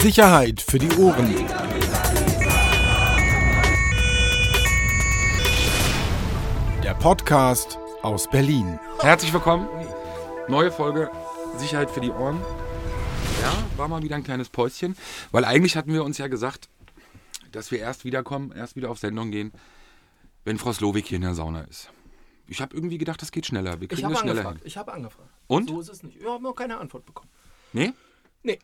[0.00, 1.34] Sicherheit für die Ohren.
[6.82, 8.78] Der Podcast aus Berlin.
[9.00, 9.68] Herzlich willkommen.
[10.48, 11.10] Neue Folge
[11.58, 12.40] Sicherheit für die Ohren.
[13.42, 14.96] Ja, war mal wieder ein kleines Päuschen,
[15.30, 16.68] weil eigentlich hatten wir uns ja gesagt,
[17.52, 19.52] dass wir erst wiederkommen, erst wieder auf Sendung gehen,
[20.44, 21.90] wenn Frau Slowik hier in der Sauna ist.
[22.46, 23.80] Ich habe irgendwie gedacht, das geht schneller.
[23.80, 24.58] Wir Ich kriegen habe das schneller angefragt.
[24.60, 24.66] hin.
[24.66, 25.28] Ich habe angefragt.
[25.46, 25.68] Und?
[25.68, 26.20] So ist es nicht.
[26.20, 27.28] Wir haben noch keine Antwort bekommen.
[27.72, 27.92] Nee?
[28.42, 28.58] Nee.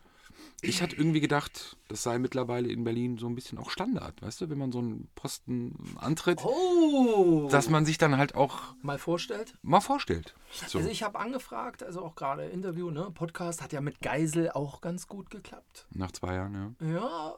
[0.62, 4.40] Ich hatte irgendwie gedacht, das sei mittlerweile in Berlin so ein bisschen auch Standard, weißt
[4.40, 7.48] du, wenn man so einen Posten antritt, Oh!
[7.50, 9.54] dass man sich dann halt auch mal vorstellt.
[9.62, 10.34] mal vorstellt.
[10.66, 10.78] So.
[10.78, 13.10] Also ich habe angefragt, also auch gerade Interview, ne?
[13.12, 15.86] Podcast hat ja mit Geisel auch ganz gut geklappt.
[15.91, 16.92] Nach zwei Jahren, ja.
[16.94, 17.34] Ja,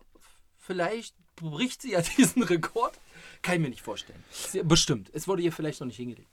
[0.56, 2.98] vielleicht bricht sie ja diesen Rekord.
[3.42, 4.22] Kann ich mir nicht vorstellen.
[4.64, 5.10] Bestimmt.
[5.12, 6.28] Es wurde ihr vielleicht noch nicht hingelegt.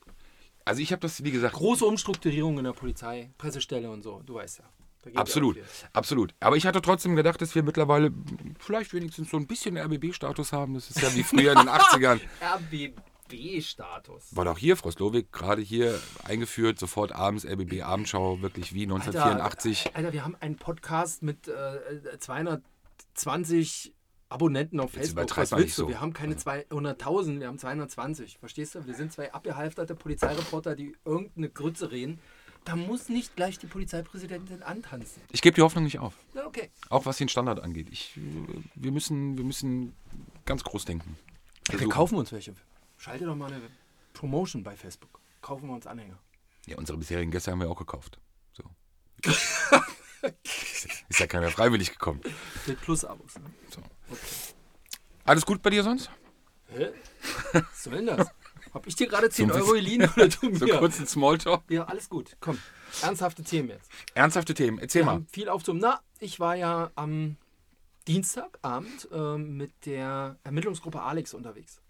[0.64, 4.22] Also ich habe das, wie gesagt, Große Umstrukturierung in der Polizei, Pressestelle und so.
[4.24, 4.64] Du weißt ja.
[5.14, 5.58] Absolut,
[5.92, 6.34] absolut.
[6.40, 8.12] Aber ich hatte trotzdem gedacht, dass wir mittlerweile
[8.58, 10.74] vielleicht wenigstens so ein bisschen RBB-Status haben.
[10.74, 12.20] Das ist ja wie früher in den 80ern.
[12.40, 14.34] RBB-Status.
[14.36, 19.86] War doch hier, Frau Slowik, gerade hier eingeführt, sofort abends RBB-Abendschau, wirklich wie 1984.
[19.86, 23.92] Alter, Alter, wir haben einen Podcast mit äh, 220
[24.28, 25.36] Abonnenten auf Jetzt Facebook.
[25.36, 25.82] Was willst du?
[25.82, 25.88] so.
[25.88, 28.38] Wir haben keine 200.000, wir haben 220.
[28.38, 28.84] Verstehst du?
[28.86, 32.18] Wir sind zwei abgehalfterte Polizeireporter, die irgendeine Grütze reden.
[32.66, 35.22] Da muss nicht gleich die Polizeipräsidentin antanzen.
[35.30, 36.14] Ich gebe die Hoffnung nicht auf.
[36.34, 36.68] Okay.
[36.90, 37.86] Auch was den Standard angeht.
[37.92, 38.20] Ich, äh,
[38.74, 39.94] wir, müssen, wir müssen
[40.44, 41.16] ganz groß denken.
[41.66, 41.90] Wir Versuchen.
[41.90, 42.54] kaufen uns welche.
[42.98, 43.62] Schalte doch mal eine
[44.14, 45.20] Promotion bei Facebook.
[45.42, 46.18] Kaufen wir uns Anhänger.
[46.66, 48.18] Ja, unsere bisherigen Gäste haben wir auch gekauft.
[48.52, 48.64] So.
[51.08, 52.20] ist ja keiner freiwillig gekommen.
[52.66, 53.36] Mit Plus-Abos.
[53.36, 53.44] Ne?
[53.70, 53.80] So.
[55.24, 56.10] Alles gut bei dir sonst?
[56.70, 56.88] Hä?
[57.52, 58.28] Was soll denn das?
[58.76, 60.56] Hab ich dir gerade 10 So ein Euro geliehen oder du mir?
[60.58, 61.62] So kurz ein Smalltalk.
[61.70, 62.36] Ja, alles gut.
[62.40, 62.58] Komm.
[63.02, 63.90] Ernsthafte Themen jetzt.
[64.14, 65.12] Ernsthafte Themen, erzähl Wir mal.
[65.12, 65.80] haben viel aufzunehmen.
[65.82, 67.36] Na, ich war ja am
[68.06, 71.80] Dienstagabend ähm, mit der Ermittlungsgruppe Alex unterwegs.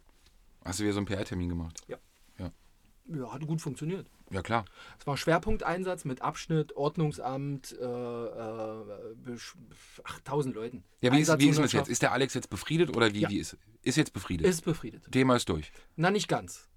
[0.65, 1.81] Hast du wieder so einen PR-Termin gemacht?
[1.89, 4.09] Ja, hat gut funktioniert.
[4.33, 4.65] Ja, klar.
[4.99, 9.55] Es war Schwerpunkteinsatz mit Abschnitt, Ordnungsamt, äh, äh, besch-
[10.03, 10.83] ach, 1000 Leuten.
[11.03, 11.89] Ja, wie ist, wie ist das jetzt?
[11.89, 13.29] Ist der Alex jetzt befriedet oder wie, Ja.
[13.31, 14.45] wie ist Ist jetzt befriedet.
[14.49, 15.13] Ist befriedet.
[15.13, 15.71] Thema ist durch.
[15.95, 16.69] Na, nicht ganz.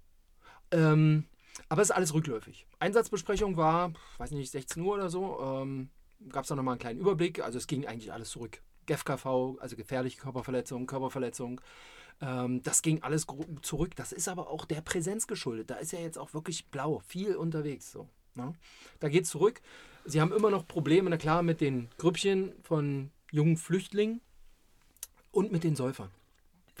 [0.70, 1.24] Ähm,
[1.68, 2.66] aber es ist alles rückläufig.
[2.78, 5.38] Einsatzbesprechung war, weiß nicht, 16 Uhr oder so.
[5.40, 5.90] Ähm,
[6.28, 7.40] Gab es da nochmal einen kleinen Überblick.
[7.40, 8.60] Also es ging eigentlich alles zurück.
[8.86, 11.60] GFKV, also gefährliche Körperverletzung, Körperverletzung.
[12.20, 13.26] Ähm, das ging alles
[13.62, 13.96] zurück.
[13.96, 15.70] Das ist aber auch der Präsenz geschuldet.
[15.70, 17.90] Da ist ja jetzt auch wirklich blau, viel unterwegs.
[17.90, 18.54] So, ne?
[18.98, 19.60] Da geht es zurück.
[20.04, 24.20] Sie haben immer noch Probleme, na klar, mit den Grüppchen von jungen Flüchtlingen
[25.30, 26.10] und mit den Säufern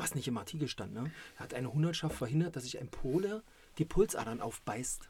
[0.00, 1.12] was nicht im Artikel stand, ne?
[1.36, 3.42] hat eine Hundertschaft verhindert, dass sich ein Pole
[3.80, 5.08] die Pulsadern aufbeißt.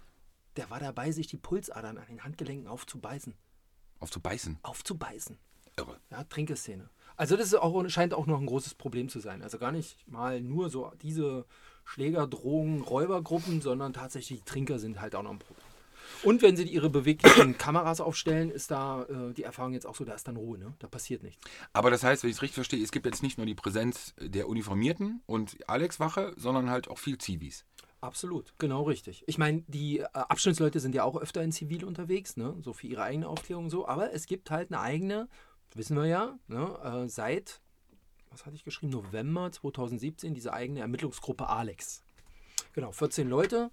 [0.57, 3.35] Der war dabei, sich die Pulsadern an den Handgelenken aufzubeißen.
[3.99, 4.59] Auf zu beißen.
[4.63, 5.39] Aufzubeißen.
[5.77, 5.99] Irre.
[6.11, 6.89] Ja, Trinkeszene.
[7.17, 9.43] Also das ist auch, scheint auch noch ein großes Problem zu sein.
[9.43, 11.47] Also gar nicht mal nur so diese
[11.85, 15.67] Schläger, Drohungen, Räubergruppen, sondern tatsächlich die Trinker sind halt auch noch ein Problem.
[16.23, 20.05] Und wenn sie ihre beweglichen Kameras aufstellen, ist da äh, die Erfahrung jetzt auch so,
[20.05, 20.75] da ist dann Ruhe, ne?
[20.79, 21.41] Da passiert nichts.
[21.73, 24.15] Aber das heißt, wenn ich es richtig verstehe, es gibt jetzt nicht nur die Präsenz
[24.19, 27.65] der Uniformierten und Alex-Wache, sondern halt auch viel Zivis.
[28.01, 29.25] Absolut, genau richtig.
[29.27, 32.57] Ich meine, die äh, Abschnittsleute sind ja auch öfter in Zivil unterwegs, ne?
[32.61, 35.29] so für ihre eigene Aufklärung so, aber es gibt halt eine eigene,
[35.75, 36.79] wissen wir ja, ne?
[36.83, 37.61] äh, seit,
[38.31, 42.03] was hatte ich geschrieben, November 2017, diese eigene Ermittlungsgruppe Alex.
[42.73, 43.71] Genau, 14 Leute,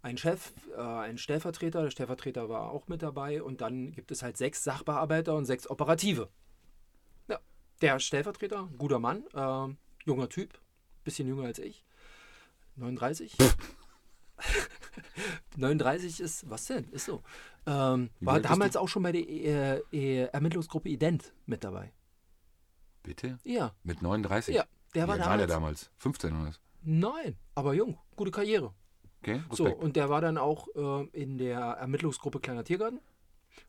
[0.00, 4.22] ein Chef, äh, ein Stellvertreter, der Stellvertreter war auch mit dabei und dann gibt es
[4.22, 6.30] halt sechs Sachbearbeiter und sechs Operative.
[7.28, 7.40] Ja,
[7.82, 9.74] der Stellvertreter, guter Mann, äh,
[10.06, 10.58] junger Typ,
[11.04, 11.85] bisschen jünger als ich,
[12.76, 13.36] 39.
[15.56, 16.84] 39 ist, was denn?
[16.90, 17.22] Ist so.
[17.66, 21.92] Ähm, war damals auch schon bei der äh, äh, Ermittlungsgruppe Ident mit dabei.
[23.02, 23.38] Bitte?
[23.44, 24.54] Ja, Mit 39?
[24.54, 24.64] ja.
[24.94, 25.80] Der Wie war alt war der damals.
[25.86, 25.90] damals?
[26.02, 26.60] 15 oder was?
[26.82, 27.98] Nein, aber jung.
[28.14, 28.72] Gute Karriere.
[29.22, 29.82] Okay, So, Respekt.
[29.82, 33.00] und der war dann auch äh, in der Ermittlungsgruppe Kleiner Tiergarten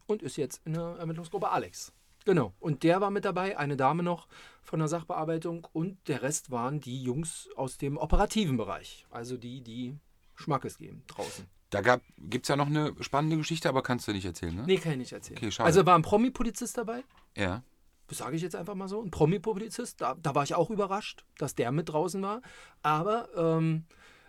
[0.06, 1.94] und ist jetzt in der Ermittlungsgruppe Alex.
[2.28, 2.54] Genau.
[2.60, 4.28] Und der war mit dabei, eine Dame noch
[4.62, 9.08] von der Sachbearbeitung und der Rest waren die Jungs aus dem operativen Bereich.
[9.10, 9.96] Also die, die
[10.36, 11.46] Schmackes geben draußen.
[11.70, 14.64] Da gibt es ja noch eine spannende Geschichte, aber kannst du nicht erzählen, ne?
[14.66, 15.38] Nee, kann ich nicht erzählen.
[15.38, 15.68] Okay, schade.
[15.68, 17.06] Also war ein Promi-Polizist dabei.
[17.38, 17.64] Ja.
[18.08, 19.02] Das sage ich jetzt einfach mal so.
[19.02, 20.02] Ein Promi-Polizist.
[20.02, 22.42] Da, da war ich auch überrascht, dass der mit draußen war.
[22.82, 23.86] Aber ähm,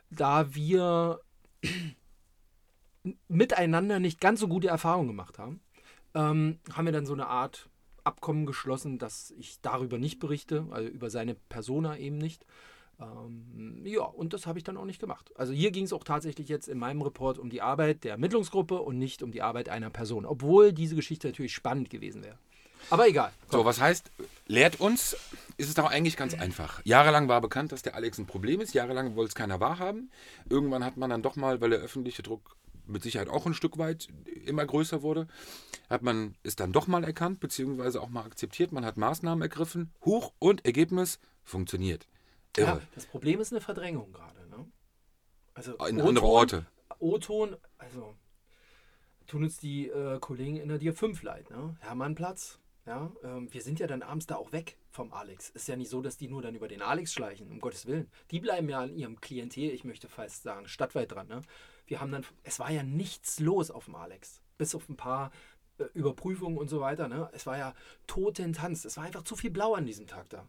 [0.09, 1.19] da wir
[3.27, 5.61] miteinander nicht ganz so gute Erfahrungen gemacht haben,
[6.15, 7.69] ähm, haben wir dann so eine Art
[8.09, 12.45] Abkommen geschlossen, dass ich darüber nicht berichte, also über seine Persona eben nicht.
[13.01, 15.31] Ähm, ja, und das habe ich dann auch nicht gemacht.
[15.37, 18.81] Also hier ging es auch tatsächlich jetzt in meinem Report um die Arbeit der Ermittlungsgruppe
[18.81, 22.39] und nicht um die Arbeit einer Person, obwohl diese Geschichte natürlich spannend gewesen wäre.
[22.91, 23.33] Aber egal.
[23.51, 24.11] So, was heißt,
[24.47, 25.17] lehrt uns,
[25.57, 26.81] ist es doch eigentlich ganz einfach.
[26.85, 28.73] Jahrelang war bekannt, dass der Alex ein Problem ist.
[28.73, 30.11] Jahrelang wollte es keiner wahrhaben.
[30.49, 32.57] Irgendwann hat man dann doch mal, weil der öffentliche Druck
[32.89, 34.09] mit Sicherheit auch ein Stück weit
[34.47, 35.29] immer größer wurde,
[35.89, 38.73] hat man es dann doch mal erkannt, beziehungsweise auch mal akzeptiert.
[38.73, 39.93] Man hat Maßnahmen ergriffen.
[40.05, 42.07] Huch und Ergebnis funktioniert.
[42.57, 42.83] Ja, Irre.
[42.95, 44.49] das Problem ist eine Verdrängung gerade.
[44.49, 44.67] Ne?
[45.55, 46.67] Also In andere Orte.
[46.99, 48.17] O-Ton, also
[49.27, 51.51] tun uns die äh, Kollegen in der Dir 5 leid.
[51.51, 51.77] Ne?
[51.81, 52.59] Hermannplatz,
[52.89, 55.51] ja, ähm, wir sind ja dann abends da auch weg vom Alex.
[55.51, 58.11] Ist ja nicht so, dass die nur dann über den Alex schleichen, um Gottes Willen.
[58.31, 61.29] Die bleiben ja an ihrem Klientel, ich möchte fast sagen, stadtweit dran.
[61.29, 61.43] Ne?
[61.87, 65.31] Wir haben dann, es war ja nichts los auf dem Alex, bis auf ein paar
[65.77, 67.09] äh, Überprüfungen und so weiter.
[67.09, 67.29] Ne?
[67.33, 67.75] Es war ja
[68.07, 68.87] Totentanz.
[68.87, 70.49] Es war einfach zu viel Blau an diesem Tag da.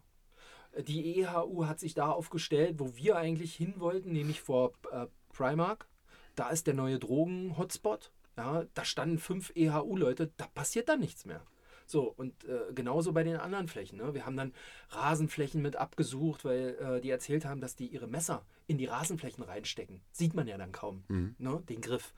[0.78, 5.88] Die EHU hat sich da aufgestellt, wo wir eigentlich hin wollten, nämlich vor äh, Primark.
[6.36, 8.12] Da ist der neue Drogen-Hotspot.
[8.38, 11.44] Ja, da standen fünf EHU-Leute, da passiert dann nichts mehr.
[11.90, 13.98] So, und äh, genauso bei den anderen Flächen.
[13.98, 14.14] Ne?
[14.14, 14.52] Wir haben dann
[14.90, 19.42] Rasenflächen mit abgesucht, weil äh, die erzählt haben, dass die ihre Messer in die Rasenflächen
[19.42, 20.00] reinstecken.
[20.12, 21.62] Sieht man ja dann kaum, ne?
[21.68, 22.12] den Griff.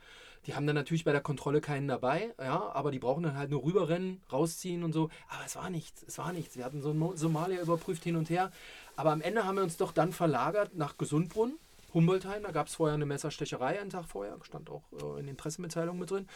[0.47, 3.51] Die haben dann natürlich bei der Kontrolle keinen dabei, ja, aber die brauchen dann halt
[3.51, 5.09] nur rüberrennen, rausziehen und so.
[5.29, 6.57] Aber es war nichts, es war nichts.
[6.57, 8.51] Wir hatten so einen Somalia überprüft hin und her.
[8.97, 11.55] Aber am Ende haben wir uns doch dann verlagert nach Gesundbrunn,
[11.95, 12.43] Humboldtheim.
[12.43, 16.01] Da gab es vorher eine Messerstecherei einen Tag vorher, stand auch äh, in den Pressemitteilungen
[16.01, 16.27] mit drin.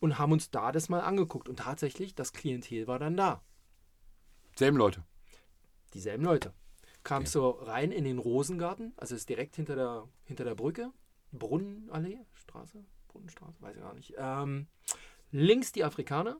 [0.00, 1.48] Und haben uns da das mal angeguckt.
[1.48, 3.42] Und tatsächlich, das Klientel war dann da.
[4.56, 5.02] Selben Leute.
[5.94, 6.52] Dieselben Leute.
[7.02, 10.92] Kamst du rein in den Rosengarten, also ist direkt hinter der, hinter der Brücke,
[11.32, 14.14] Brunnenallee, Straße, Brunnenstraße, weiß ich gar nicht.
[14.18, 14.66] Ähm,
[15.32, 16.36] links die Afrikaner,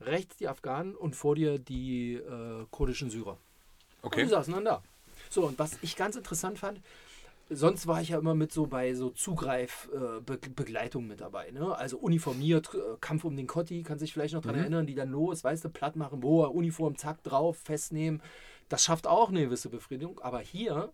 [0.00, 3.32] rechts die Afghanen und vor dir die äh, kurdischen Syrer.
[3.32, 4.22] Und Okay.
[4.22, 4.82] die saßen dann da.
[5.28, 6.80] So, und was ich ganz interessant fand,
[7.50, 11.50] sonst war ich ja immer mit so bei so Zugreif-Begleitung mit dabei.
[11.50, 11.76] Ne?
[11.76, 15.10] Also uniformiert, äh, Kampf um den Kotti, kann sich vielleicht noch daran erinnern, die dann
[15.10, 18.22] los, weißt du, platt machen, boah, Uniform, zack, drauf, festnehmen.
[18.68, 20.20] Das schafft auch eine gewisse Befriedigung.
[20.20, 20.92] Aber hier,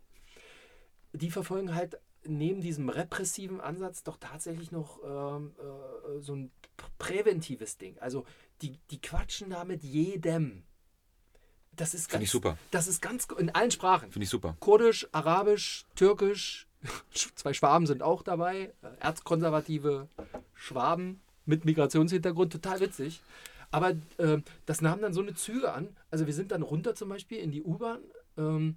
[1.12, 6.50] die verfolgen halt neben diesem repressiven Ansatz doch tatsächlich noch ähm, äh, so ein
[6.98, 7.98] präventives Ding.
[7.98, 8.24] Also
[8.62, 10.64] die, die quatschen da mit jedem.
[11.76, 12.58] Das ist Finde ich ganz, super.
[12.70, 14.10] das ist ganz in allen Sprachen.
[14.10, 14.56] Finde ich super.
[14.60, 16.66] Kurdisch, Arabisch, Türkisch.
[17.34, 18.72] Zwei Schwaben sind auch dabei.
[18.82, 20.08] äh, Erzkonservative
[20.54, 22.52] Schwaben mit Migrationshintergrund.
[22.52, 23.20] Total witzig.
[23.70, 25.88] Aber äh, das nahm dann so eine Züge an.
[26.10, 28.00] Also wir sind dann runter zum Beispiel in die U-Bahn.
[28.38, 28.76] Ähm,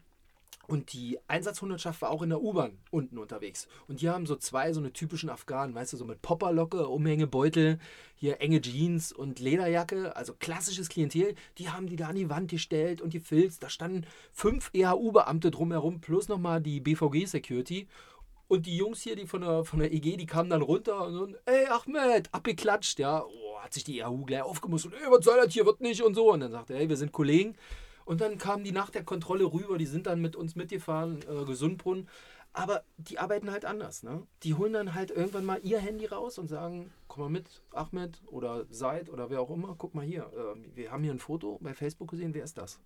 [0.69, 3.67] und die Einsatzhundertschaft war auch in der U-Bahn unten unterwegs.
[3.87, 7.79] Und die haben so zwei, so eine typischen Afghanen, weißt du, so mit Popperlocke, Umhängebeutel,
[8.15, 11.33] hier enge Jeans und Lederjacke, also klassisches Klientel.
[11.57, 13.63] Die haben die da an die Wand gestellt und gefilzt.
[13.63, 17.87] Da standen fünf EHU-Beamte drumherum, plus nochmal die BVG-Security.
[18.47, 21.13] Und die Jungs hier, die von der, von der EG, die kamen dann runter und
[21.13, 23.23] so, ey Ahmed, abgeklatscht, ja.
[23.23, 26.03] Oh, hat sich die EHU gleich aufgemusst und, ey, was soll das hier, wird nicht
[26.03, 26.31] und so.
[26.31, 27.55] Und dann sagte er, ey, wir sind Kollegen.
[28.09, 31.45] Und dann kamen die nach der Kontrolle rüber, die sind dann mit uns mitgefahren, äh,
[31.45, 32.09] Gesundbrunnen.
[32.53, 34.01] Aber die arbeiten halt anders.
[34.01, 34.25] Ne?
[34.41, 38.19] Die holen dann halt irgendwann mal ihr Handy raus und sagen, komm mal mit, Ahmed
[38.25, 41.59] oder Said oder wer auch immer, guck mal hier, äh, wir haben hier ein Foto
[41.61, 42.79] bei Facebook gesehen, wer ist das?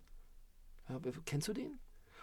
[0.90, 1.78] Ja, kennst du den?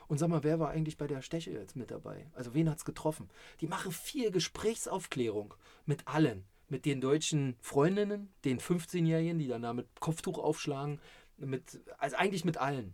[0.08, 2.30] Und sag mal, wer war eigentlich bei der Steche jetzt mit dabei?
[2.36, 3.32] Also wen hat es getroffen?
[3.62, 5.56] Die machen viel Gesprächsaufklärung
[5.88, 6.44] mit allen.
[6.70, 11.02] Mit den deutschen Freundinnen, den 15-Jährigen, die dann da mit Kopftuch aufschlagen,
[11.46, 12.94] mit, also eigentlich mit allen.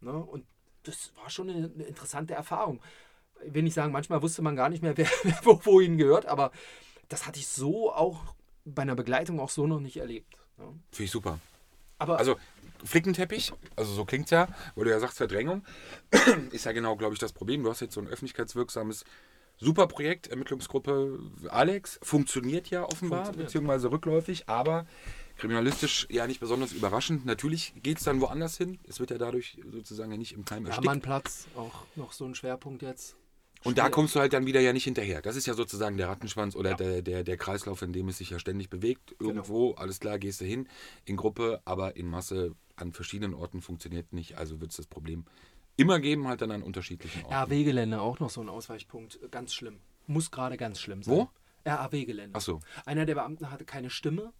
[0.00, 0.12] Ne?
[0.12, 0.44] Und
[0.84, 2.80] das war schon eine, eine interessante Erfahrung.
[3.44, 6.26] Ich will nicht sagen, manchmal wusste man gar nicht mehr, wer, wer wo, wohin gehört,
[6.26, 6.52] aber
[7.08, 8.34] das hatte ich so auch
[8.64, 10.36] bei einer Begleitung auch so noch nicht erlebt.
[10.56, 10.64] Ne?
[10.90, 11.38] Finde ich super.
[11.98, 12.36] Aber Also
[12.84, 15.64] Flickenteppich, also so klingt ja, weil du ja sagst Verdrängung,
[16.52, 17.64] ist ja genau, glaube ich, das Problem.
[17.64, 19.04] Du hast jetzt so ein öffentlichkeitswirksames
[19.56, 21.18] super Projekt, Ermittlungsgruppe
[21.48, 23.48] Alex, funktioniert ja offenbar, Funktioniert.
[23.48, 24.86] beziehungsweise rückläufig, aber
[25.38, 27.24] kriminalistisch ja nicht besonders überraschend.
[27.24, 28.78] Natürlich geht es dann woanders hin.
[28.86, 30.84] Es wird ja dadurch sozusagen ja nicht im Keim erstickt.
[30.86, 33.16] Hermannplatz, auch noch so ein Schwerpunkt jetzt.
[33.64, 35.20] Und da Schwer- kommst du halt dann wieder ja nicht hinterher.
[35.22, 38.30] Das ist ja sozusagen der Rattenschwanz oder der, der, der Kreislauf, in dem es sich
[38.30, 39.16] ja ständig bewegt.
[39.18, 39.30] Genau.
[39.30, 40.68] Irgendwo, alles klar, gehst du hin
[41.06, 44.36] in Gruppe, aber in Masse an verschiedenen Orten funktioniert nicht.
[44.38, 45.24] Also wird es das Problem
[45.76, 47.34] immer geben, halt dann an unterschiedlichen Orten.
[47.34, 49.18] RAW-Gelände auch noch so ein Ausweichpunkt.
[49.32, 49.78] Ganz schlimm.
[50.06, 51.14] Muss gerade ganz schlimm sein.
[51.14, 51.28] Wo?
[51.66, 52.36] RAW-Gelände.
[52.36, 52.60] Ach so.
[52.86, 54.32] Einer der Beamten hatte keine Stimme.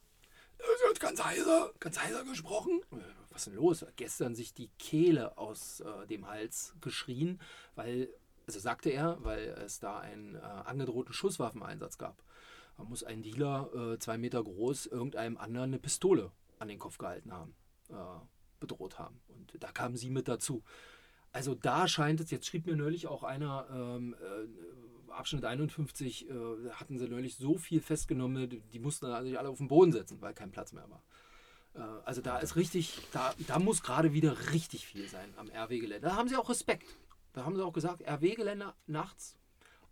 [1.00, 2.80] Ganz heiser, ganz heiser gesprochen.
[3.30, 3.86] Was ist denn los?
[3.96, 7.40] Gestern sich die Kehle aus äh, dem Hals geschrien,
[7.76, 8.08] weil,
[8.46, 12.22] also sagte er, weil es da einen äh, angedrohten Schusswaffeneinsatz gab.
[12.76, 16.98] Da muss ein Dealer, äh, zwei Meter groß, irgendeinem anderen eine Pistole an den Kopf
[16.98, 17.54] gehalten haben,
[17.90, 17.94] äh,
[18.60, 19.20] bedroht haben.
[19.28, 20.62] Und da kamen sie mit dazu.
[21.32, 26.32] Also da scheint es, jetzt schrieb mir neulich auch einer, ähm, äh, Abschnitt 51, äh,
[26.72, 30.20] hatten sie neulich so viel festgenommen, die, mussten dann sich alle auf den Boden setzen,
[30.20, 31.02] weil kein Platz mehr war.
[31.74, 36.08] Äh, also da ist richtig, da, da muss gerade wieder richtig viel sein am RW-Gelände.
[36.08, 36.96] Da haben sie auch Respekt.
[37.32, 39.36] Da haben sie auch gesagt, RW-Gelände nachts,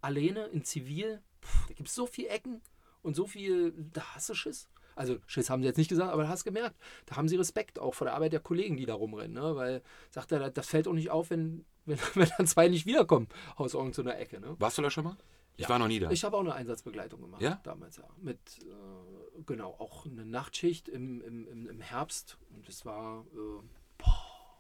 [0.01, 2.61] alleine in Zivil, pff, da gibt es so viele Ecken
[3.03, 4.69] und so viel, da hast du Schiss.
[4.97, 6.75] Also Schiss haben sie jetzt nicht gesagt, aber du hast gemerkt,
[7.07, 9.35] da haben sie Respekt auch vor der Arbeit der Kollegen, die da rumrennen.
[9.35, 9.55] Ne?
[9.55, 13.29] Weil, sagt er, das fällt auch nicht auf, wenn, wenn, wenn dann zwei nicht wiederkommen
[13.57, 14.41] aus irgendeiner Ecke.
[14.41, 14.57] Ne?
[14.59, 15.17] Warst du da schon mal?
[15.59, 15.69] Ich Ja.
[15.71, 16.11] war noch nie da.
[16.11, 17.61] Ich habe auch eine Einsatzbegleitung gemacht Ja?
[17.62, 18.05] damals, ja.
[18.21, 22.37] Mit, äh, genau, auch eine Nachtschicht im, im, im, im Herbst.
[22.50, 23.62] Und es war äh,
[23.97, 24.59] boah,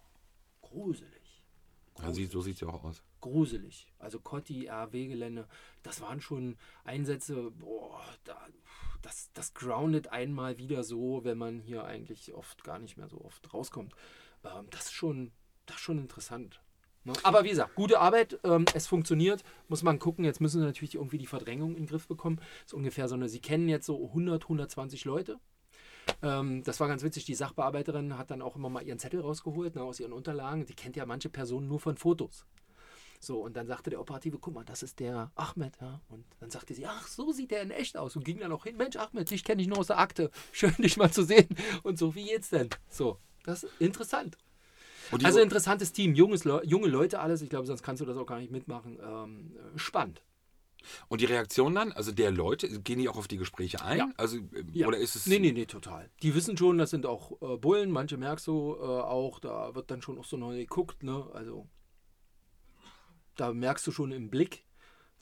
[0.62, 1.42] gruselig.
[2.00, 3.02] ja, sie, so sieht es ja auch aus.
[3.20, 3.92] Gruselig.
[3.98, 5.48] Also Cotti, RW-Gelände,
[5.82, 8.38] das waren schon Einsätze, boah, da,
[9.06, 13.20] das, das groundet einmal wieder so, wenn man hier eigentlich oft gar nicht mehr so
[13.20, 13.94] oft rauskommt.
[14.44, 15.30] Ähm, das, ist schon,
[15.64, 16.60] das ist schon interessant.
[17.04, 17.12] Ne?
[17.22, 20.24] Aber wie gesagt, gute Arbeit, ähm, es funktioniert, muss man gucken.
[20.24, 22.38] Jetzt müssen sie natürlich irgendwie die Verdrängung in den Griff bekommen.
[22.38, 25.38] Das ist ungefähr so eine, sie kennen jetzt so 100, 120 Leute.
[26.22, 27.26] Ähm, das war ganz witzig.
[27.26, 30.66] Die Sachbearbeiterin hat dann auch immer mal ihren Zettel rausgeholt ne, aus ihren Unterlagen.
[30.66, 32.44] Die kennt ja manche Personen nur von Fotos.
[33.20, 36.00] So, und dann sagte der Operative, guck mal, das ist der Ahmed, ja.
[36.08, 38.16] Und dann sagte sie, ach, so sieht der in echt aus.
[38.16, 40.30] Und ging dann auch hin, Mensch, Ahmed, dich kenne ich nur aus der Akte.
[40.52, 41.48] Schön, dich mal zu sehen.
[41.82, 42.70] Und so, wie geht's denn?
[42.88, 44.36] So, das ist interessant.
[45.22, 47.40] Also interessantes Team, junges Le junge Leute alles.
[47.40, 48.98] Ich glaube, sonst kannst du das auch gar nicht mitmachen.
[49.00, 50.20] Ähm, äh, spannend.
[51.08, 53.98] und die Reaktion dann, also der Leute, gehen die auch auf die Gespräche ein?
[53.98, 54.10] Ja.
[54.16, 54.88] Also, ähm, Ja.
[54.88, 55.26] Oder ist es.
[55.26, 56.10] Nee, nee, nee, total.
[56.22, 57.90] Die wissen schon, das sind auch äh, Bullen.
[57.92, 61.04] Manche merkst du äh, auch, da wird dann schon auch so neu geguckt.
[61.04, 61.24] Ne?
[61.32, 61.68] Also
[63.36, 64.66] da merkst du schon im Blick,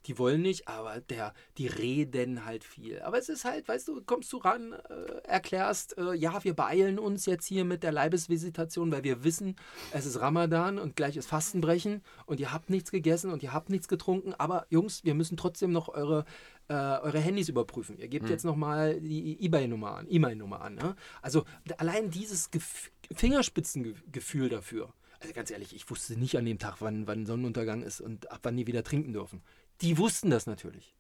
[0.06, 3.00] die wollen nicht, aber der, die reden halt viel.
[3.02, 6.99] Aber es ist halt, weißt du, kommst du ran, äh, erklärst, äh, ja, wir beeilen
[6.99, 9.56] uns jetzt hier mit der Leibesvisitation, weil wir wissen,
[9.92, 13.71] es ist Ramadan und gleich ist Fastenbrechen und ihr habt nichts gegessen und ihr habt
[13.71, 16.26] nichts getrunken, aber Jungs, wir müssen trotzdem noch eure,
[16.68, 17.99] äh, eure Handys überprüfen.
[17.99, 20.75] Ihr gebt jetzt nochmal die eBay-Nummer an, E-Mail-Nummer an.
[20.75, 20.97] Ne?
[21.23, 21.44] Also
[21.78, 24.92] allein dieses Gef Fingerspitzengefühl dafür.
[25.25, 28.40] Also ganz ehrlich, ich wusste nicht an dem Tag, wann, wann Sonnenuntergang ist und ab
[28.43, 29.40] wann die wieder trinken dürfen.
[29.81, 30.95] Die wussten das natürlich.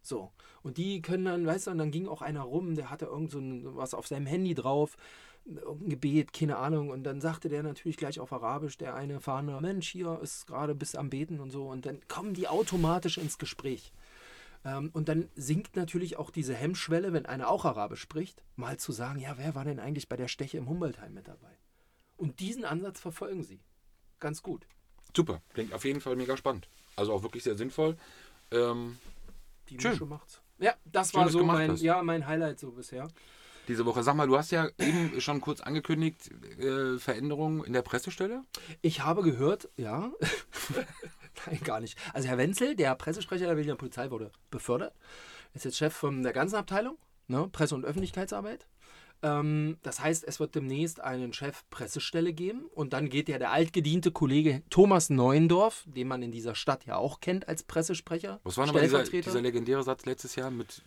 [0.00, 0.32] So.
[0.62, 3.30] Und die können dann, weißt du, und dann ging auch einer rum, der hatte irgend
[3.30, 3.40] so
[3.76, 4.96] was auf seinem Handy drauf,
[5.44, 6.88] irgendein Gebet, keine Ahnung.
[6.88, 10.74] Und dann sagte der natürlich gleich auf Arabisch, der eine Fahne, Mensch, hier ist gerade
[10.74, 11.68] bis am Beten und so.
[11.68, 13.92] Und dann kommen die automatisch ins Gespräch.
[14.64, 18.92] Ähm, und dann sinkt natürlich auch diese Hemmschwelle, wenn einer auch Arabisch spricht, mal zu
[18.92, 21.57] sagen, ja, wer war denn eigentlich bei der Steche im Humboldtheim mit dabei?
[22.18, 23.60] Und diesen Ansatz verfolgen sie.
[24.20, 24.66] Ganz gut.
[25.16, 26.68] Super, klingt auf jeden Fall mega spannend.
[26.96, 27.96] Also auch wirklich sehr sinnvoll.
[28.50, 28.98] Ähm,
[29.70, 29.92] Die Schön.
[29.92, 30.42] Mische macht's.
[30.58, 31.80] Ja, das Schön, war so mein, hast.
[31.82, 33.08] ja, mein Highlight so bisher.
[33.68, 34.02] diese Woche.
[34.02, 38.42] Sag mal, du hast ja eben schon kurz angekündigt, äh, Veränderungen in der Pressestelle.
[38.82, 40.10] Ich habe gehört, ja.
[41.46, 41.96] Nein, gar nicht.
[42.12, 44.94] Also Herr Wenzel, der Pressesprecher der Berliner Polizei, wurde befördert.
[45.54, 46.98] Ist jetzt Chef von der ganzen Abteilung,
[47.28, 47.48] ne?
[47.52, 48.66] Presse- und Öffentlichkeitsarbeit.
[49.22, 53.50] Ähm, das heißt, es wird demnächst einen Chef Pressestelle geben und dann geht ja der
[53.50, 58.40] altgediente Kollege Thomas Neuendorf, den man in dieser Stadt ja auch kennt als Pressesprecher.
[58.44, 60.82] Was war nochmal dieser, dieser legendäre Satz letztes Jahr mit.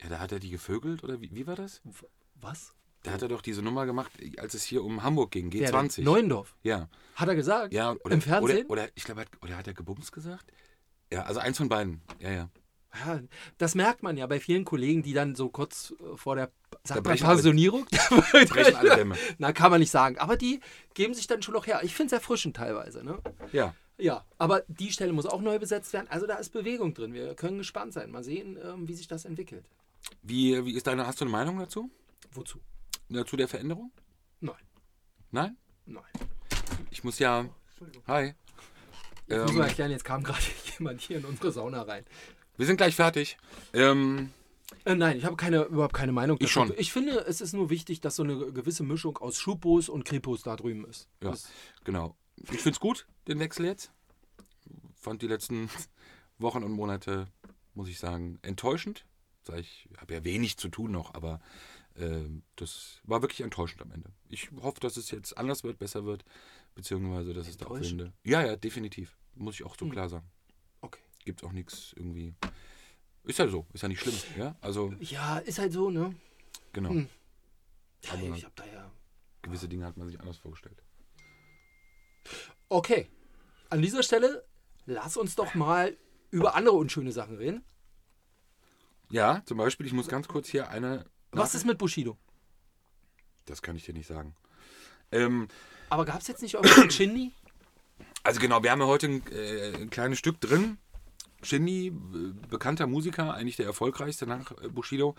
[0.00, 1.82] Ja, da hat er die gevögelt oder wie, wie war das?
[2.36, 2.72] Was?
[3.02, 5.96] Da hat er doch diese Nummer gemacht, als es hier um Hamburg ging, Wer G20.
[5.96, 6.04] denn?
[6.04, 6.56] Neuendorf.
[6.62, 6.88] Ja.
[7.14, 7.72] Hat er gesagt?
[7.72, 8.66] Ja, oder, Im Fernsehen?
[8.66, 10.52] Oder, oder ich glaube, hat- oder hat er Gebums gesagt?
[11.12, 12.00] Ja, also eins von beiden.
[12.20, 12.50] Ja, ja.
[13.06, 13.20] Ja,
[13.58, 16.50] das merkt man ja bei vielen Kollegen, die dann so kurz äh, vor der
[16.88, 17.86] sagt man brechen alle- Pensionierung.
[18.32, 19.16] Brechen alle Dämme.
[19.38, 20.18] Na, kann man nicht sagen.
[20.18, 20.60] Aber die
[20.94, 21.80] geben sich dann schon noch her.
[21.82, 23.04] Ich finde es erfrischend teilweise.
[23.04, 23.18] Ne?
[23.52, 23.74] Ja.
[24.00, 26.06] Ja, aber die Stelle muss auch neu besetzt werden.
[26.08, 27.12] Also da ist Bewegung drin.
[27.14, 28.12] Wir können gespannt sein.
[28.12, 29.64] Mal sehen, ähm, wie sich das entwickelt.
[30.22, 31.90] Wie, wie ist deine, hast du eine Meinung dazu?
[32.32, 32.60] Wozu?
[33.26, 33.90] Zu der Veränderung?
[34.40, 34.54] Nein,
[35.32, 35.56] Nein?
[35.86, 36.04] nein.
[36.90, 37.46] Ich muss ja.
[38.06, 38.34] Hi.
[39.26, 40.42] Jetzt muss Ähm, man erklären, jetzt kam gerade
[40.78, 42.04] jemand hier in unsere Sauna rein.
[42.56, 43.36] wir sind gleich fertig.
[43.72, 44.30] Ähm,
[44.84, 46.36] Äh, nein, ich habe keine, überhaupt keine Meinung.
[46.40, 46.72] Ich schon.
[46.76, 50.42] Ich finde, es ist nur wichtig, dass so eine gewisse Mischung aus Schupos und Kripos
[50.42, 51.08] da drüben ist.
[51.22, 51.30] Ja.
[51.30, 51.48] Das,
[51.84, 52.16] genau.
[52.36, 53.90] Ich finde es gut, den Wechsel jetzt.
[54.94, 55.68] Fand die letzten
[56.38, 57.26] Wochen und Monate,
[57.74, 59.04] muss ich sagen, enttäuschend.
[59.56, 61.40] Ich habe ja wenig zu tun noch, aber
[61.96, 64.12] ähm, das war wirklich enttäuschend am Ende.
[64.28, 66.22] Ich hoffe, dass es jetzt anders wird, besser wird,
[66.74, 67.80] beziehungsweise dass es da auch?
[67.80, 68.12] Winde.
[68.24, 69.16] Ja, ja, definitiv.
[69.34, 69.92] Muss ich auch so Hm.
[69.92, 70.26] klar sagen.
[70.82, 71.00] okay.
[71.24, 72.34] Gibt auch nichts irgendwie.
[73.24, 74.56] Ist ja so, ist ja nicht schlimm, ja?
[74.60, 76.14] Also, Ja, ist halt so, ne?
[76.72, 76.90] genau.
[76.90, 77.08] Hm.
[78.04, 78.90] Ja, ich habe da ja.
[79.42, 80.82] Gewisse Dinge hat man sich anders vorgestellt.
[82.68, 83.08] Okay.
[83.70, 84.44] An dieser Stelle
[84.86, 85.96] lass uns doch mal
[86.30, 87.64] über andere unschöne Sachen reden.
[89.10, 91.06] Ja, zum Beispiel, ich muss ganz kurz hier eine.
[91.32, 92.16] Was ist mit Bushido?
[93.46, 94.34] Das kann ich dir nicht sagen.
[95.10, 95.48] Ähm,
[95.88, 97.32] Aber gab es jetzt nicht irgendeinen Shindy?
[98.22, 100.78] also genau, wir haben ja heute ein, äh, ein kleines Stück drin.
[101.42, 101.92] Shindy, äh,
[102.48, 105.14] bekannter Musiker, eigentlich der erfolgreichste nach äh, Bushido,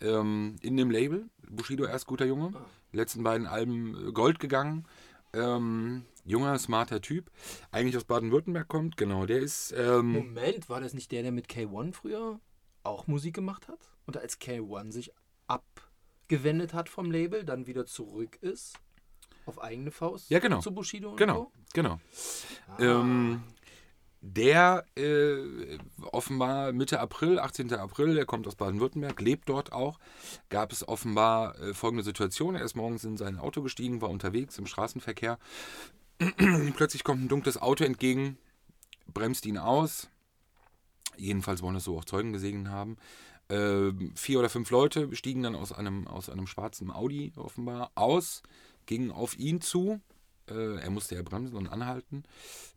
[0.00, 1.28] ähm, in dem Label.
[1.48, 2.52] Bushido erst guter Junge.
[2.92, 4.86] Die letzten beiden Alben äh, Gold gegangen.
[5.32, 7.30] Ähm, junger, smarter Typ.
[7.70, 9.26] Eigentlich aus Baden-Württemberg kommt, genau.
[9.26, 9.72] Der ist.
[9.76, 12.40] Ähm, Moment, war das nicht der, der mit K1 früher
[12.82, 13.90] auch Musik gemacht hat?
[14.06, 15.12] Und als K1 sich
[15.46, 18.78] abgewendet hat vom Label, dann wieder zurück ist?
[19.46, 20.30] Auf eigene Faust?
[20.30, 20.60] Ja, genau.
[20.60, 22.00] Zu Bushido und genau, genau.
[22.78, 23.42] Ähm,
[24.22, 25.78] der äh,
[26.12, 27.72] offenbar Mitte April, 18.
[27.74, 29.98] April, der kommt aus Baden-Württemberg, lebt dort auch,
[30.50, 32.54] gab es offenbar äh, folgende Situation.
[32.54, 35.38] Er ist morgens in sein Auto gestiegen, war unterwegs im Straßenverkehr.
[36.76, 38.36] Plötzlich kommt ein dunkles Auto entgegen,
[39.12, 40.10] bremst ihn aus.
[41.16, 42.98] Jedenfalls wollen es so auch Zeugen gesehen haben.
[43.48, 48.42] Äh, vier oder fünf Leute stiegen dann aus einem, aus einem schwarzen Audi offenbar aus,
[48.84, 50.00] gingen auf ihn zu.
[50.50, 52.24] Äh, er musste ja bremsen und anhalten.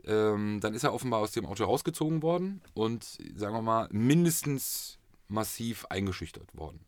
[0.05, 3.03] Ähm, dann ist er offenbar aus dem Auto rausgezogen worden und,
[3.35, 6.79] sagen wir mal, mindestens massiv eingeschüchtert worden.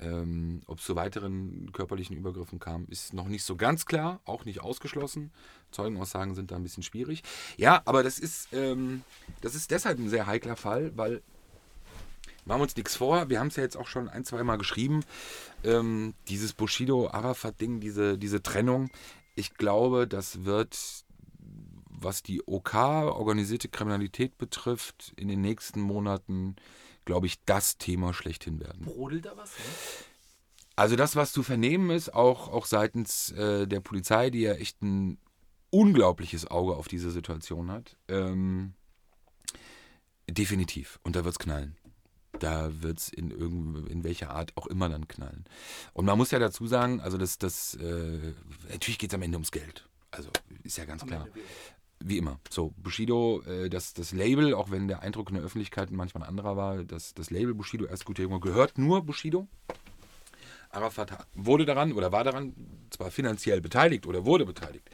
[0.00, 4.44] Ähm, Ob es zu weiteren körperlichen Übergriffen kam, ist noch nicht so ganz klar, auch
[4.44, 5.30] nicht ausgeschlossen.
[5.70, 7.22] Zeugenaussagen sind da ein bisschen schwierig.
[7.56, 9.02] Ja, aber das ist, ähm,
[9.40, 11.22] das ist deshalb ein sehr heikler Fall, weil
[12.44, 13.28] machen wir uns nichts vor.
[13.30, 15.00] Wir haben es ja jetzt auch schon ein, zwei Mal geschrieben.
[15.62, 18.90] Ähm, dieses Bushido-Arafat-Ding, diese, diese Trennung,
[19.34, 21.04] ich glaube, das wird,
[21.88, 26.56] was die OK, organisierte Kriminalität betrifft, in den nächsten Monaten,
[27.04, 28.84] glaube ich, das Thema schlechthin werden.
[28.84, 29.50] Brodelt da was?
[29.50, 29.64] Ne?
[30.76, 34.82] Also das, was zu vernehmen ist, auch, auch seitens äh, der Polizei, die ja echt
[34.82, 35.18] ein
[35.70, 38.74] unglaubliches Auge auf diese Situation hat, ähm,
[40.28, 40.98] definitiv.
[41.02, 41.76] Und da wird es knallen.
[42.40, 45.44] Da wird es in, irgend- in welcher Art auch immer dann knallen.
[45.92, 48.32] Und man muss ja dazu sagen, also das, das äh,
[48.70, 49.86] natürlich geht es am Ende ums Geld.
[50.10, 50.30] Also
[50.62, 51.26] ist ja ganz klar.
[52.00, 52.38] Wie immer.
[52.50, 56.28] So, Bushido, äh, das, das Label, auch wenn der Eindruck in der Öffentlichkeit manchmal ein
[56.28, 59.48] anderer war, das, das Label Bushido, erst guter Junge, gehört nur Bushido.
[60.70, 62.52] Arafat wurde daran oder war daran
[62.90, 64.90] zwar finanziell beteiligt oder wurde beteiligt,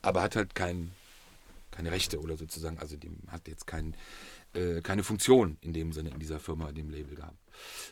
[0.00, 0.92] aber hat halt kein,
[1.72, 3.96] keine Rechte oder sozusagen, also dem hat jetzt kein,
[4.54, 7.38] äh, keine Funktion in dem Sinne in dieser Firma, in dem Label gehabt.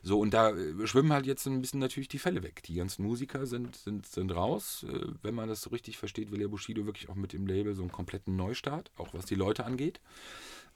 [0.02, 2.62] So, und da äh, schwimmen halt jetzt ein bisschen natürlich die Fälle weg.
[2.64, 4.84] Die ganzen Musiker sind, sind, sind raus.
[4.88, 7.74] Äh, wenn man das so richtig versteht, will ja Bushido wirklich auch mit dem Label
[7.74, 10.00] so einen kompletten Neustart, auch was die Leute angeht.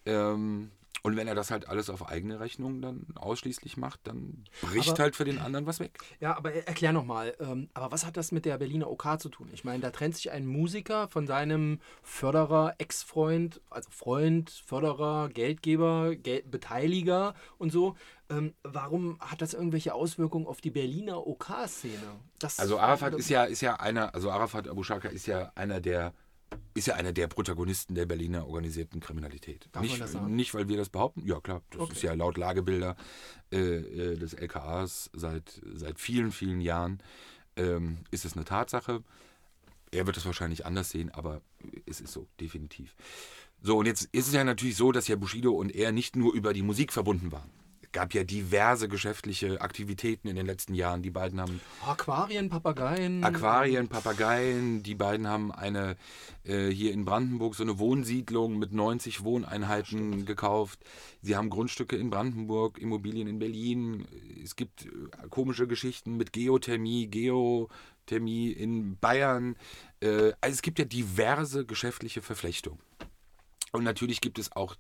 [0.05, 0.71] Ähm,
[1.07, 5.03] und wenn er das halt alles auf eigene Rechnung dann ausschließlich macht, dann bricht Aber-
[5.05, 5.99] halt für den anderen was weg.
[6.19, 9.29] Ja, aber er- erklär nochmal, ähm, aber was hat das mit der Berliner OK zu
[9.29, 9.49] tun?
[9.53, 16.17] Ich meine, da trennt sich ein Musiker von seinem Förderer, Ex-Freund, also Freund, Förderer, Geldgeber,
[16.17, 17.95] Gel Beteiliger und so.
[18.29, 21.95] Ähm, warum hat das irgendwelche Auswirkungen auf die Berliner OK-Szene?
[22.59, 26.13] Also Arafat ist ja, ist ja einer, also Arafat Abu Shaka ist ja einer der,
[26.75, 29.69] ist ja einer der Protagonisten der Berliner organisierten Kriminalität.
[29.73, 30.37] Darf man nicht, das sagen?
[30.37, 31.27] nicht, weil wir das behaupten.
[31.27, 31.93] Ja klar, das Okay.
[31.93, 32.97] ist ja laut Lagebilder
[33.51, 37.01] äh, äh, des LKAs seit, seit vielen, vielen Jahren
[37.57, 39.03] ähm, ist es eine Tatsache.
[39.91, 41.41] Er wird es wahrscheinlich anders sehen, aber
[41.87, 42.95] es ist so, definitiv.
[43.63, 46.35] So, und jetzt ist es ja natürlich so, dass ja Bushido und er nicht nur
[46.35, 47.51] über die Musik verbunden waren.
[47.97, 51.01] Es gab ja diverse geschäftliche Aktivitäten in den letzten Jahren.
[51.01, 53.25] Die beiden haben Aquarien, Papageien.
[53.25, 54.83] Aquarien, Papageien.
[54.83, 55.97] Die beiden haben eine
[56.45, 60.81] äh, hier in Brandenburg so eine Wohnsiedlung mit 90 Wohneinheiten gekauft.
[61.23, 64.07] Sie haben Grundstücke in Brandenburg, Immobilien in Berlin.
[64.45, 69.57] Es gibt äh, komische Geschichten mit Geothermie, Geothermie in Bayern.
[70.01, 72.79] Äh, also es gibt ja diverse geschäftliche Verflechtungen.
[73.73, 74.77] Und natürlich gibt es auch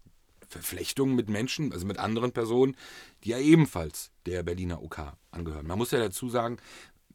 [0.48, 2.76] Verflechtungen mit Menschen, also mit anderen Personen,
[3.24, 5.66] die ja ebenfalls der Berliner OK angehören.
[5.66, 6.58] Man muss ja dazu sagen,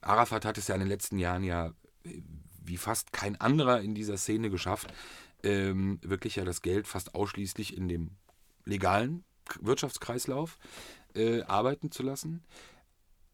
[0.02, 2.22] Arafat hat es ja in den letzten Jahren ja äh,
[2.64, 4.94] wie fast kein anderer in dieser Szene geschafft,
[5.44, 8.12] ähm, wirklich ja das Geld fast ausschließlich in dem
[8.66, 9.24] legalen
[9.60, 10.58] Wirtschaftskreislauf
[11.16, 12.44] äh, arbeiten zu lassen.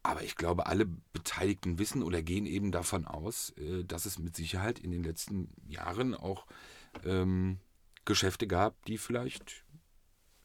[0.04, 4.36] Aber ich glaube, alle Beteiligten wissen oder gehen eben davon aus, äh, dass es mit
[4.36, 6.46] Sicherheit in den letzten Jahren auch
[7.04, 7.60] ähm,
[8.06, 9.66] Geschäfte gab, die vielleicht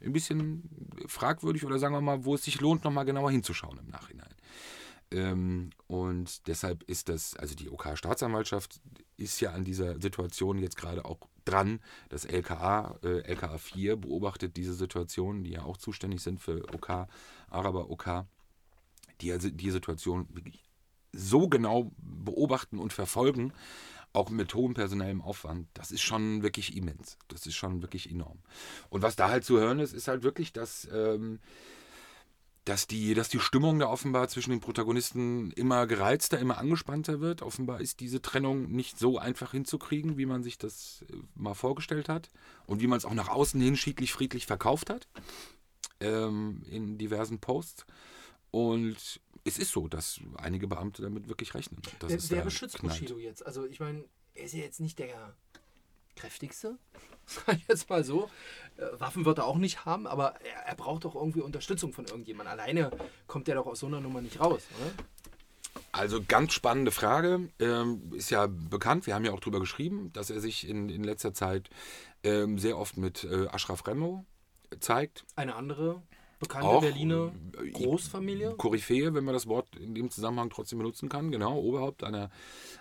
[0.04, 0.68] ein bisschen
[1.06, 4.34] fragwürdig oder sagen wir mal, wo es sich lohnt, nochmal genauer hinzuschauen im Nachhinein.
[5.12, 8.80] Ähm, und deshalb ist das, also die OK-Staatsanwaltschaft
[9.16, 11.80] ist ja an dieser Situation jetzt gerade auch dran.
[12.08, 17.06] Das LKA, äh, LKA 4 beobachtet diese Situation, die ja auch zuständig sind für OK,
[17.50, 18.24] Araber OK,
[19.20, 20.64] die also die Situation wirklich
[21.12, 23.52] so genau beobachten und verfolgen,
[24.12, 27.18] auch mit hohem personellem Aufwand, das ist schon wirklich immens.
[27.28, 28.38] Das ist schon wirklich enorm.
[28.90, 31.40] Und was da halt zu hören ist, ist halt wirklich, dass ähm,
[32.64, 37.42] dass die, dass die Stimmung da offenbar zwischen den Protagonisten immer gereizter, immer angespannter wird.
[37.42, 42.08] Offenbar ist diese Trennung nicht so einfach hinzukriegen, wie man sich das äh, mal vorgestellt
[42.08, 42.30] hat
[42.66, 45.08] und wie man es auch nach außen hin schiedlich, friedlich verkauft hat
[45.98, 47.84] ähm, in diversen Posts.
[48.52, 51.82] Und es ist so, dass einige Beamte damit wirklich rechnen.
[52.00, 53.00] wer wer beschützt knallt.
[53.00, 53.44] Bushido jetzt?
[53.44, 55.34] Also ich meine, er ist ja jetzt nicht der
[56.14, 56.78] kräftigste,
[57.26, 58.30] sag ich jetzt mal so.
[58.76, 62.04] Äh, Waffen wird er auch nicht haben, aber er, er braucht doch irgendwie Unterstützung von
[62.04, 62.52] irgendjemandem.
[62.52, 62.90] Alleine
[63.26, 64.92] kommt er doch aus so einer Nummer nicht raus, oder?
[65.90, 67.48] Also ganz spannende Frage.
[67.58, 71.02] Ähm, ist ja bekannt, wir haben ja auch darüber geschrieben, dass er sich in, in
[71.02, 71.70] letzter Zeit
[72.22, 74.26] ähm, sehr oft mit äh, Ashraf Remo
[74.80, 75.24] zeigt.
[75.36, 76.02] Eine andere
[76.42, 78.54] bekannte auch, Berliner äh, Großfamilie?
[78.56, 81.30] Koryphäe, wenn man das Wort in dem Zusammenhang trotzdem benutzen kann.
[81.30, 82.30] Genau, Oberhaupt einer,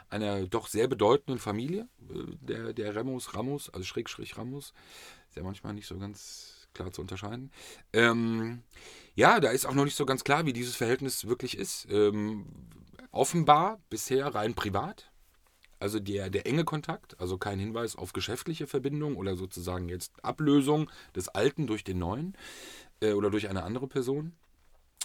[0.09, 4.73] einer doch sehr bedeutenden Familie, äh, der, der Ramos, Ramos, also Schrägstrich Ramos.
[5.29, 7.51] Ist ja manchmal nicht so ganz klar zu unterscheiden.
[7.93, 8.63] Ähm,
[9.15, 11.87] ja, da ist auch noch nicht so ganz klar, wie dieses Verhältnis wirklich ist.
[11.89, 12.45] Ähm,
[13.11, 15.11] offenbar bisher rein privat.
[15.79, 20.91] Also der, der enge Kontakt, also kein Hinweis auf geschäftliche Verbindung oder sozusagen jetzt Ablösung
[21.15, 22.37] des Alten durch den Neuen
[23.01, 24.33] äh, oder durch eine andere Person.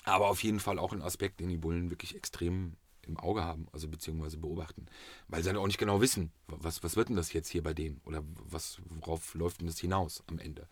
[0.05, 3.67] Aber auf jeden Fall auch ein Aspekt, den die Bullen wirklich extrem im Auge haben,
[3.73, 4.87] also beziehungsweise beobachten.
[5.29, 7.75] Weil sie dann auch nicht genau wissen, was, was wird denn das jetzt hier bei
[7.75, 10.69] denen oder was, worauf läuft denn das hinaus am Ende.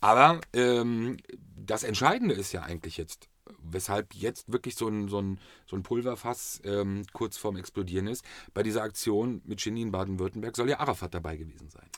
[0.00, 1.16] Aber ähm,
[1.56, 3.28] das Entscheidende ist ja eigentlich jetzt,
[3.62, 8.24] weshalb jetzt wirklich so ein, so ein, so ein Pulverfass ähm, kurz vorm Explodieren ist.
[8.54, 11.88] Bei dieser Aktion mit Genie in Baden-Württemberg soll ja Arafat dabei gewesen sein.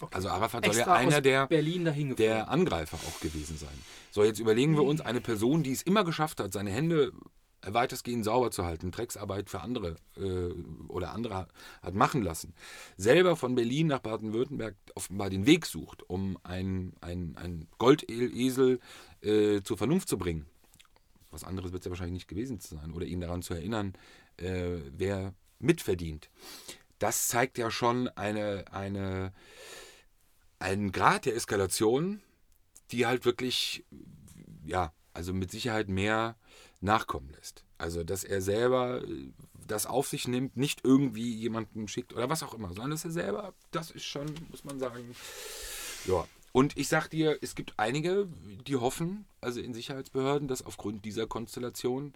[0.00, 0.14] Okay.
[0.14, 3.76] Also Arafat Extra soll ja einer der, der Angreifer auch gewesen sein.
[4.10, 7.12] So, jetzt überlegen wir uns eine Person, die es immer geschafft hat, seine Hände
[7.62, 10.52] weitestgehend sauber zu halten, Drecksarbeit für andere äh,
[10.88, 11.48] oder andere
[11.82, 12.54] hat machen lassen,
[12.96, 18.80] selber von Berlin nach Baden-Württemberg offenbar den Weg sucht, um einen ein Goldesel
[19.22, 20.46] äh, zur Vernunft zu bringen.
[21.30, 23.94] Was anderes wird es ja wahrscheinlich nicht gewesen sein oder ihn daran zu erinnern,
[24.36, 26.30] äh, wer mitverdient.
[26.98, 29.32] Das zeigt ja schon eine, eine
[30.58, 32.20] einen Grad der Eskalation,
[32.90, 33.84] die halt wirklich,
[34.64, 36.36] ja, also mit Sicherheit mehr
[36.80, 37.64] nachkommen lässt.
[37.76, 39.30] Also, dass er selber äh,
[39.66, 43.10] das auf sich nimmt, nicht irgendwie jemanden schickt oder was auch immer, sondern dass er
[43.10, 45.14] selber, das ist schon, muss man sagen,
[46.06, 46.26] ja.
[46.52, 48.26] Und ich sag dir, es gibt einige,
[48.66, 52.14] die hoffen, also in Sicherheitsbehörden, dass aufgrund dieser Konstellation,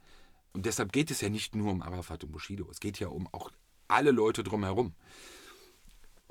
[0.54, 3.28] und deshalb geht es ja nicht nur um Arafat und Bushido, es geht ja um
[3.32, 3.50] auch
[3.88, 4.94] alle Leute drumherum,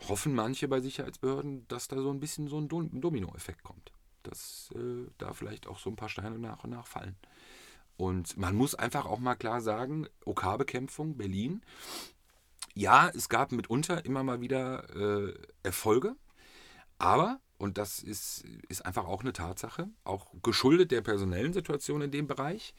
[0.07, 3.91] hoffen manche bei Sicherheitsbehörden, dass da so ein bisschen so ein Dominoeffekt kommt.
[4.23, 7.15] Dass äh, da vielleicht auch so ein paar Steine nach und nach fallen.
[7.97, 11.61] Und man muss einfach auch mal klar sagen, OK-Bekämpfung, Berlin.
[12.73, 16.15] Ja, es gab mitunter immer mal wieder äh, Erfolge,
[16.97, 22.11] aber, und das ist, ist einfach auch eine Tatsache, auch geschuldet der personellen Situation in
[22.11, 22.73] dem Bereich,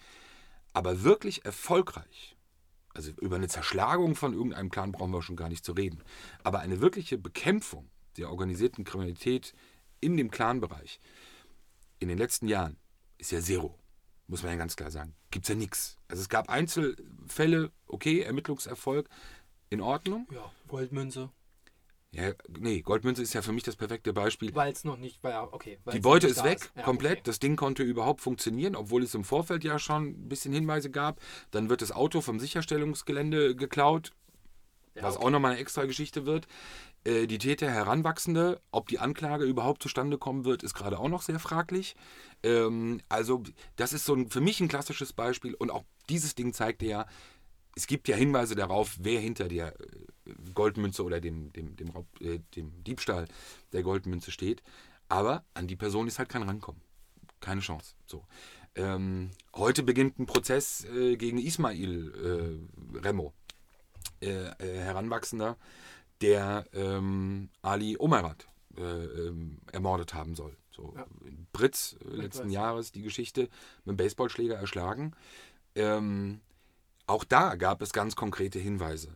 [0.72, 2.36] aber wirklich erfolgreich
[2.94, 6.02] also über eine Zerschlagung von irgendeinem Clan brauchen wir schon gar nicht zu reden.
[6.44, 9.54] Aber eine wirkliche Bekämpfung der organisierten Kriminalität
[10.00, 11.00] in dem Clan-Bereich
[11.98, 12.76] in den letzten Jahren
[13.18, 13.78] ist ja zero.
[14.26, 15.14] Muss man ja ganz klar sagen.
[15.30, 15.96] Gibt es ja nichts.
[16.08, 19.08] Also es gab Einzelfälle, okay, Ermittlungserfolg,
[19.70, 20.26] in Ordnung.
[20.32, 21.30] Ja, Goldmünze.
[22.14, 24.54] Ja, nee, Goldmünze ist ja für mich das perfekte Beispiel.
[24.54, 25.78] Weil es noch nicht, war okay.
[25.92, 26.72] Die Beute ist weg, ist.
[26.76, 27.12] Ja, komplett.
[27.12, 27.22] Okay.
[27.24, 31.20] Das Ding konnte überhaupt funktionieren, obwohl es im Vorfeld ja schon ein bisschen Hinweise gab.
[31.52, 34.12] Dann wird das Auto vom Sicherstellungsgelände geklaut,
[34.94, 35.24] ja, was okay.
[35.24, 36.46] auch nochmal eine extra Geschichte wird.
[37.04, 41.22] Äh, die Täter Heranwachsende, ob die Anklage überhaupt zustande kommen wird, ist gerade auch noch
[41.22, 41.96] sehr fraglich.
[42.42, 43.42] Ähm, also,
[43.76, 47.06] das ist so ein, für mich ein klassisches Beispiel und auch dieses Ding zeigte ja,
[47.74, 52.06] es gibt ja Hinweise darauf, wer hinter der äh, Goldmünze oder dem, dem, dem, Raub,
[52.20, 53.26] äh, dem Diebstahl
[53.72, 54.62] der Goldmünze steht.
[55.08, 56.80] Aber an die Person ist halt kein Rankommen.
[57.40, 57.94] Keine Chance.
[58.06, 58.24] So.
[58.74, 62.12] Ähm, heute beginnt ein Prozess äh, gegen Ismail
[62.94, 63.34] äh, Remo,
[64.22, 65.58] äh, äh, Heranwachsender,
[66.22, 68.46] der ähm, Ali Omerat
[68.78, 70.56] ähm, ermordet haben soll.
[70.70, 71.06] So, ja.
[71.52, 73.42] Britz letzten Jahres die Geschichte
[73.84, 75.12] mit dem Baseballschläger erschlagen.
[75.74, 76.40] Ähm,
[77.06, 79.14] auch da gab es ganz konkrete Hinweise,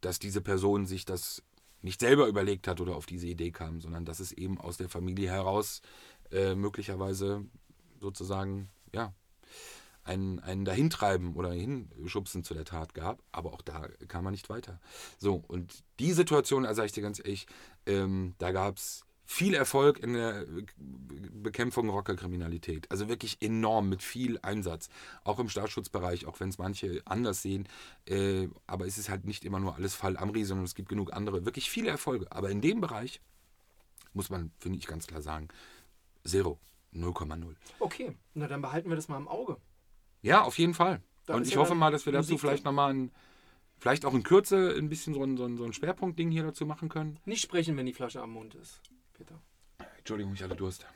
[0.00, 1.42] dass diese Person sich das
[1.82, 4.88] nicht selber überlegt hat oder auf diese Idee kam, sondern dass es eben aus der
[4.88, 5.82] Familie heraus
[6.32, 7.44] äh, möglicherweise
[8.00, 9.14] sozusagen, ja,
[10.04, 14.48] ein, ein Dahintreiben oder Hinschubsen zu der Tat gab, aber auch da kam man nicht
[14.48, 14.80] weiter.
[15.18, 17.46] So, und die Situation, also sage ich dir ganz ehrlich,
[17.86, 22.90] ähm, da gab es viel Erfolg in der Bekämpfung Rockerkriminalität.
[22.90, 24.88] Also wirklich enorm mit viel Einsatz.
[25.24, 27.68] Auch im Staatsschutzbereich, auch wenn es manche anders sehen.
[28.06, 31.12] Äh, aber es ist halt nicht immer nur alles Fall Amri, sondern es gibt genug
[31.12, 31.44] andere.
[31.44, 32.30] Wirklich viele Erfolge.
[32.30, 33.20] Aber in dem Bereich
[34.14, 35.48] muss man, finde ich, ganz klar sagen,
[36.24, 36.58] zero.
[36.94, 37.54] 0,0.
[37.78, 39.58] Okay, na dann behalten wir das mal im Auge.
[40.22, 41.02] Ja, auf jeden Fall.
[41.26, 43.12] Da Und ich ja hoffe dann mal, dass wir dazu Musik vielleicht nochmal ein,
[43.78, 46.64] vielleicht auch in Kürze ein bisschen so ein, so ein, so ein Schwerpunktding hier dazu
[46.64, 47.18] machen können.
[47.24, 48.80] Nicht sprechen, wenn die Flasche am Mund ist,
[49.16, 49.34] Peter.
[49.98, 50.86] Entschuldigung, ich hatte Durst.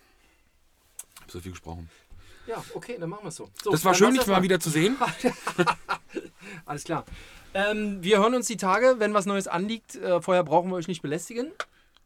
[1.20, 1.88] Hab so viel gesprochen.
[2.46, 3.48] Ja, okay, dann machen wir es so.
[3.62, 3.70] so.
[3.70, 4.42] Das war schön, dich mal erstmal.
[4.42, 4.96] wieder zu sehen.
[6.66, 7.04] Alles klar.
[7.54, 9.96] Ähm, wir hören uns die Tage, wenn was Neues anliegt.
[9.96, 11.52] Äh, vorher brauchen wir euch nicht belästigen.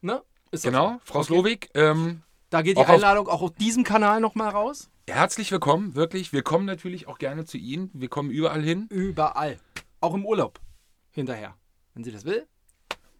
[0.00, 0.22] Ne?
[0.50, 1.00] Ist Genau.
[1.04, 1.26] Frau Okay.
[1.26, 4.90] Slowik, ähm, Da geht die Auch auf- Einladung auch auf diesem Kanal nochmal raus.
[5.08, 6.32] herzlich willkommen, wirklich.
[6.32, 7.90] Wir kommen natürlich auch gerne zu Ihnen.
[7.94, 8.86] Wir kommen überall hin.
[8.90, 9.58] Überall.
[10.00, 10.60] Auch im Urlaub.
[11.10, 11.56] Hinterher.
[11.94, 12.46] Wenn sie das will.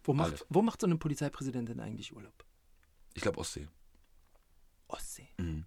[0.03, 0.45] Wo macht, Alles.
[0.49, 2.34] wo macht so eine Polizeipräsidentin eigentlich Urlaub?
[3.15, 3.67] Ich glaube Ostsee.
[4.87, 5.27] Ostsee.
[5.37, 5.65] Mhm.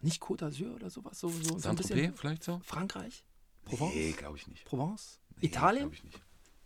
[0.00, 1.18] Nicht Côte d'Azur oder sowas?
[1.18, 2.16] So, so, so ein Saint-Tropez bisschen.
[2.16, 2.60] vielleicht so?
[2.64, 3.24] Frankreich?
[3.64, 3.94] Provence?
[3.94, 4.64] Nee, glaube ich nicht.
[4.64, 5.18] Provence?
[5.36, 5.82] Nee, Italien?
[5.90, 6.20] Glaube ich nicht.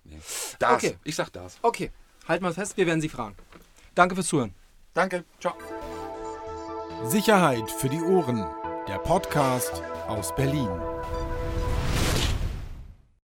[0.04, 0.20] Nee.
[0.58, 0.74] Das.
[0.74, 0.98] Okay.
[1.04, 1.58] Ich sag das.
[1.62, 1.90] Okay.
[2.26, 3.36] Halt mal fest, wir werden Sie fragen.
[3.94, 4.54] Danke fürs Zuhören.
[4.92, 5.24] Danke.
[5.40, 5.54] Ciao.
[7.04, 8.38] Sicherheit für die Ohren.
[8.88, 10.68] Der Podcast aus Berlin.